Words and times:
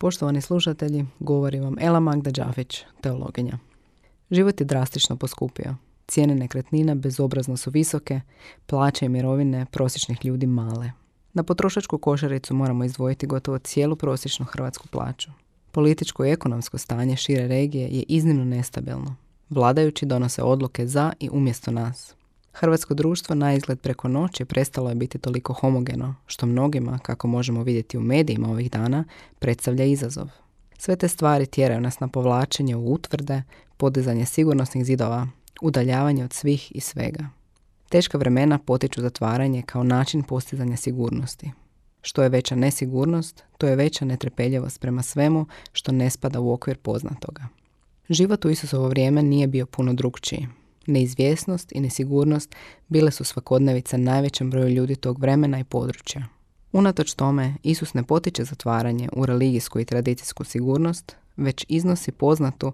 Poštovani 0.00 0.40
slušatelji, 0.40 1.06
govori 1.18 1.60
vam 1.60 1.76
Ela 1.80 2.00
Magda 2.00 2.30
Đafić, 2.30 2.82
teologinja. 3.00 3.58
Život 4.30 4.60
je 4.60 4.64
drastično 4.64 5.16
poskupio. 5.16 5.74
Cijene 6.06 6.34
nekretnina 6.34 6.94
bezobrazno 6.94 7.56
su 7.56 7.70
visoke, 7.70 8.20
plaće 8.66 9.06
i 9.06 9.08
mirovine 9.08 9.66
prosječnih 9.70 10.24
ljudi 10.24 10.46
male. 10.46 10.90
Na 11.32 11.42
potrošačku 11.42 11.98
košaricu 11.98 12.54
moramo 12.54 12.84
izdvojiti 12.84 13.26
gotovo 13.26 13.58
cijelu 13.58 13.96
prosječnu 13.96 14.46
hrvatsku 14.46 14.88
plaću. 14.88 15.30
Političko 15.72 16.24
i 16.24 16.30
ekonomsko 16.30 16.78
stanje 16.78 17.16
šire 17.16 17.48
regije 17.48 17.88
je 17.88 18.02
iznimno 18.02 18.44
nestabilno. 18.44 19.16
Vladajući 19.50 20.06
donose 20.06 20.42
odluke 20.42 20.86
za 20.86 21.12
i 21.20 21.28
umjesto 21.32 21.70
nas. 21.70 22.14
Hrvatsko 22.52 22.94
društvo 22.94 23.34
na 23.34 23.54
izgled 23.54 23.80
preko 23.80 24.08
noći 24.08 24.44
prestalo 24.44 24.88
je 24.88 24.94
biti 24.94 25.18
toliko 25.18 25.52
homogeno, 25.52 26.14
što 26.26 26.46
mnogima, 26.46 26.98
kako 26.98 27.28
možemo 27.28 27.62
vidjeti 27.62 27.98
u 27.98 28.00
medijima 28.00 28.48
ovih 28.48 28.70
dana, 28.70 29.04
predstavlja 29.38 29.84
izazov. 29.84 30.28
Sve 30.78 30.96
te 30.96 31.08
stvari 31.08 31.46
tjeraju 31.46 31.80
nas 31.80 32.00
na 32.00 32.08
povlačenje 32.08 32.76
u 32.76 32.92
utvrde, 32.92 33.42
podizanje 33.76 34.26
sigurnosnih 34.26 34.84
zidova, 34.84 35.28
udaljavanje 35.60 36.24
od 36.24 36.32
svih 36.32 36.72
i 36.76 36.80
svega. 36.80 37.28
Teška 37.88 38.18
vremena 38.18 38.58
potiču 38.58 39.00
zatvaranje 39.00 39.62
kao 39.62 39.84
način 39.84 40.22
postizanja 40.22 40.76
sigurnosti. 40.76 41.50
Što 42.02 42.22
je 42.22 42.28
veća 42.28 42.54
nesigurnost, 42.54 43.44
to 43.58 43.66
je 43.66 43.76
veća 43.76 44.04
netrpeljivost 44.04 44.80
prema 44.80 45.02
svemu 45.02 45.46
što 45.72 45.92
ne 45.92 46.10
spada 46.10 46.40
u 46.40 46.52
okvir 46.52 46.76
poznatoga. 46.76 47.42
Život 48.08 48.44
u 48.44 48.50
Isusovo 48.50 48.88
vrijeme 48.88 49.22
nije 49.22 49.46
bio 49.46 49.66
puno 49.66 49.92
drugčiji. 49.92 50.46
Neizvjesnost 50.86 51.72
i 51.72 51.80
nesigurnost 51.80 52.54
bile 52.88 53.10
su 53.10 53.24
svakodnevica 53.24 53.96
najvećem 53.96 54.50
broju 54.50 54.68
ljudi 54.68 54.96
tog 54.96 55.18
vremena 55.18 55.60
i 55.60 55.64
područja. 55.64 56.26
Unatoč 56.72 57.14
tome, 57.14 57.54
Isus 57.62 57.94
ne 57.94 58.02
potiče 58.02 58.44
zatvaranje 58.44 59.08
u 59.12 59.26
religijsku 59.26 59.80
i 59.80 59.84
tradicijsku 59.84 60.44
sigurnost, 60.44 61.16
već 61.36 61.66
iznosi 61.68 62.12
poznatu 62.12 62.72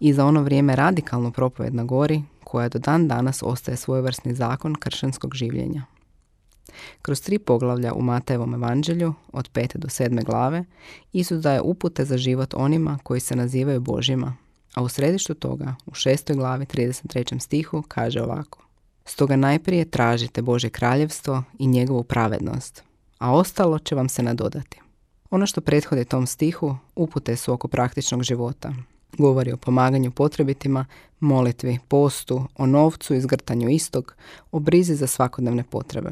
i 0.00 0.12
za 0.12 0.26
ono 0.26 0.42
vrijeme 0.42 0.76
radikalnu 0.76 1.32
propoved 1.32 1.74
na 1.74 1.84
gori, 1.84 2.22
koja 2.44 2.68
do 2.68 2.78
dan 2.78 3.08
danas 3.08 3.42
ostaje 3.42 3.76
svojevrsni 3.76 4.34
zakon 4.34 4.74
kršćanskog 4.74 5.34
življenja. 5.34 5.84
Kroz 7.02 7.20
tri 7.20 7.38
poglavlja 7.38 7.92
u 7.94 8.02
Matejevom 8.02 8.54
evanđelju, 8.54 9.14
od 9.32 9.48
pete 9.48 9.78
do 9.78 9.88
sedme 9.88 10.22
glave, 10.22 10.64
Isus 11.12 11.42
daje 11.42 11.60
upute 11.60 12.04
za 12.04 12.18
život 12.18 12.54
onima 12.54 12.98
koji 13.02 13.20
se 13.20 13.36
nazivaju 13.36 13.80
Božjima, 13.80 14.36
a 14.74 14.82
u 14.82 14.88
središtu 14.88 15.34
toga, 15.34 15.74
u 15.86 15.94
šestoj 15.94 16.36
glavi 16.36 16.66
33. 16.66 17.40
stihu, 17.40 17.82
kaže 17.88 18.22
ovako. 18.22 18.58
Stoga 19.04 19.36
najprije 19.36 19.84
tražite 19.84 20.42
Bože 20.42 20.70
kraljevstvo 20.70 21.42
i 21.58 21.66
njegovu 21.66 22.04
pravednost, 22.04 22.82
a 23.18 23.34
ostalo 23.34 23.78
će 23.78 23.94
vam 23.94 24.08
se 24.08 24.22
nadodati. 24.22 24.80
Ono 25.30 25.46
što 25.46 25.60
prethodi 25.60 26.04
tom 26.04 26.26
stihu 26.26 26.76
upute 26.96 27.36
su 27.36 27.52
oko 27.52 27.68
praktičnog 27.68 28.22
života. 28.22 28.72
Govori 29.18 29.52
o 29.52 29.56
pomaganju 29.56 30.10
potrebitima, 30.10 30.86
molitvi, 31.20 31.78
postu, 31.88 32.46
o 32.56 32.66
novcu 32.66 33.14
i 33.14 33.20
zgrtanju 33.20 33.68
istog, 33.68 34.14
o 34.52 34.58
brizi 34.58 34.94
za 34.94 35.06
svakodnevne 35.06 35.64
potrebe. 35.64 36.10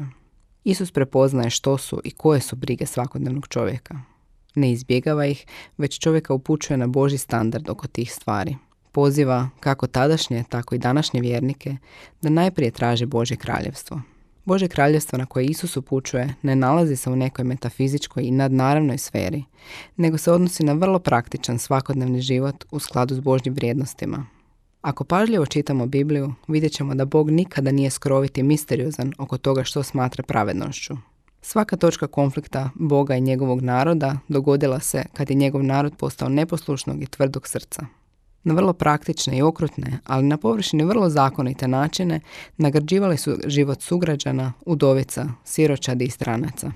Isus 0.63 0.91
prepoznaje 0.91 1.49
što 1.49 1.77
su 1.77 2.01
i 2.03 2.11
koje 2.11 2.41
su 2.41 2.55
brige 2.55 2.85
svakodnevnog 2.85 3.47
čovjeka. 3.47 4.10
Ne 4.55 4.71
izbjegava 4.71 5.25
ih, 5.25 5.45
već 5.77 5.99
čovjeka 5.99 6.33
upućuje 6.33 6.77
na 6.77 6.87
Boži 6.87 7.17
standard 7.17 7.69
oko 7.69 7.87
tih 7.87 8.13
stvari. 8.13 8.55
Poziva 8.91 9.49
kako 9.59 9.87
tadašnje, 9.87 10.43
tako 10.49 10.75
i 10.75 10.77
današnje 10.77 11.21
vjernike 11.21 11.75
da 12.21 12.29
najprije 12.29 12.71
traže 12.71 13.05
Božje 13.05 13.37
kraljevstvo. 13.37 14.01
Bože 14.45 14.67
kraljevstvo 14.67 15.17
na 15.17 15.25
koje 15.25 15.45
Isus 15.45 15.77
upućuje 15.77 16.33
ne 16.41 16.55
nalazi 16.55 16.95
se 16.95 17.09
u 17.09 17.15
nekoj 17.15 17.45
metafizičkoj 17.45 18.23
i 18.23 18.31
nadnaravnoj 18.31 18.97
sferi, 18.97 19.43
nego 19.97 20.17
se 20.17 20.31
odnosi 20.31 20.63
na 20.63 20.73
vrlo 20.73 20.99
praktičan 20.99 21.59
svakodnevni 21.59 22.21
život 22.21 22.65
u 22.71 22.79
skladu 22.79 23.15
s 23.15 23.19
Božjim 23.19 23.53
vrijednostima. 23.53 24.25
Ako 24.81 25.03
pažljivo 25.03 25.45
čitamo 25.45 25.85
Bibliju, 25.85 26.33
vidjet 26.47 26.71
ćemo 26.71 26.95
da 26.95 27.05
Bog 27.05 27.31
nikada 27.31 27.71
nije 27.71 27.89
skroviti 27.89 28.43
misteriozan 28.43 29.13
oko 29.17 29.37
toga 29.37 29.63
što 29.63 29.83
smatra 29.83 30.23
pravednošću. 30.23 30.97
Svaka 31.41 31.77
točka 31.77 32.07
konflikta 32.07 32.69
Boga 32.75 33.15
i 33.15 33.21
njegovog 33.21 33.61
naroda 33.61 34.17
dogodila 34.27 34.79
se 34.79 35.03
kad 35.13 35.29
je 35.29 35.35
njegov 35.35 35.63
narod 35.63 35.93
postao 35.97 36.29
neposlušnog 36.29 37.03
i 37.03 37.05
tvrdog 37.05 37.47
srca. 37.47 37.85
Na 38.43 38.53
vrlo 38.53 38.73
praktične 38.73 39.37
i 39.37 39.41
okrutne, 39.41 39.99
ali 40.05 40.23
na 40.23 40.37
površini 40.37 40.83
vrlo 40.83 41.09
zakonite 41.09 41.67
načine 41.67 42.19
nagrađivali 42.57 43.17
su 43.17 43.37
život 43.45 43.81
sugrađana, 43.81 44.53
udovica, 44.65 45.27
siročadi 45.43 46.05
i 46.05 46.09
stranaca. 46.09 46.71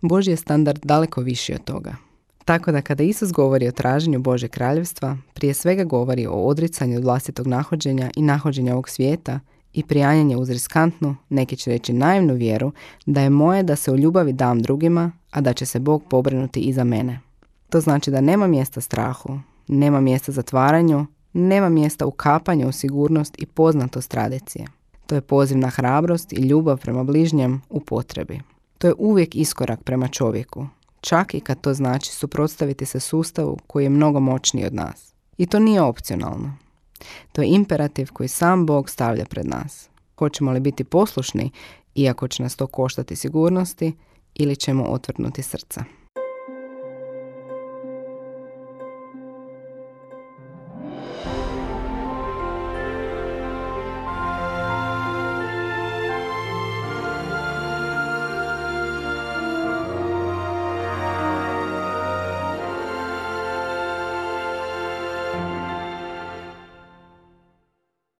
Božji 0.00 0.32
je 0.32 0.36
standard 0.36 0.80
daleko 0.84 1.20
viši 1.20 1.54
od 1.54 1.64
toga. 1.64 1.96
Tako 2.44 2.72
da 2.72 2.82
kada 2.82 3.02
Isus 3.02 3.32
govori 3.32 3.68
o 3.68 3.72
traženju 3.72 4.20
Bože 4.20 4.48
kraljevstva, 4.48 5.16
prije 5.34 5.54
svega 5.54 5.84
govori 5.84 6.26
o 6.26 6.32
odricanju 6.32 6.96
od 6.96 7.04
vlastitog 7.04 7.46
nahođenja 7.46 8.10
i 8.16 8.22
nahođenja 8.22 8.72
ovog 8.72 8.88
svijeta 8.88 9.40
i 9.72 9.82
prijanjanje 9.82 10.36
uz 10.36 10.50
riskantnu, 10.50 11.16
neki 11.28 11.56
će 11.56 11.70
reći 11.70 11.92
naivnu 11.92 12.34
vjeru, 12.34 12.72
da 13.06 13.20
je 13.20 13.30
moje 13.30 13.62
da 13.62 13.76
se 13.76 13.92
u 13.92 13.96
ljubavi 13.96 14.32
dam 14.32 14.62
drugima, 14.62 15.12
a 15.30 15.40
da 15.40 15.52
će 15.52 15.66
se 15.66 15.78
Bog 15.78 16.02
pobrinuti 16.10 16.60
i 16.60 16.72
za 16.72 16.84
mene. 16.84 17.20
To 17.70 17.80
znači 17.80 18.10
da 18.10 18.20
nema 18.20 18.46
mjesta 18.46 18.80
strahu, 18.80 19.40
nema 19.68 20.00
mjesta 20.00 20.32
zatvaranju, 20.32 21.06
nema 21.32 21.68
mjesta 21.68 22.06
ukapanju 22.06 22.68
u 22.68 22.72
sigurnost 22.72 23.34
i 23.38 23.46
poznatost 23.46 24.10
tradicije. 24.10 24.66
To 25.06 25.14
je 25.14 25.20
poziv 25.20 25.58
na 25.58 25.68
hrabrost 25.68 26.32
i 26.32 26.36
ljubav 26.36 26.80
prema 26.80 27.04
bližnjem 27.04 27.62
u 27.70 27.80
potrebi. 27.80 28.40
To 28.78 28.86
je 28.86 28.94
uvijek 28.98 29.36
iskorak 29.36 29.82
prema 29.82 30.08
čovjeku, 30.08 30.66
čak 31.00 31.34
i 31.34 31.40
kad 31.40 31.60
to 31.60 31.74
znači 31.74 32.12
suprotstaviti 32.12 32.86
se 32.86 33.00
sustavu 33.00 33.58
koji 33.66 33.84
je 33.84 33.90
mnogo 33.90 34.20
moćniji 34.20 34.66
od 34.66 34.74
nas. 34.74 35.14
I 35.38 35.46
to 35.46 35.58
nije 35.58 35.82
opcionalno. 35.82 36.56
To 37.32 37.42
je 37.42 37.48
imperativ 37.48 38.08
koji 38.12 38.28
sam 38.28 38.66
Bog 38.66 38.90
stavlja 38.90 39.24
pred 39.24 39.46
nas. 39.46 39.88
Hoćemo 40.18 40.52
li 40.52 40.60
biti 40.60 40.84
poslušni, 40.84 41.50
iako 41.94 42.28
će 42.28 42.42
nas 42.42 42.56
to 42.56 42.66
koštati 42.66 43.16
sigurnosti, 43.16 43.92
ili 44.34 44.56
ćemo 44.56 44.84
otvrnuti 44.84 45.42
srca. 45.42 45.84